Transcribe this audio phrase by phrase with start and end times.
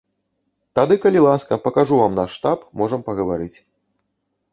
[0.77, 3.57] Тады калі ласка, пакажу вам наш штаб, можам пагаварыць.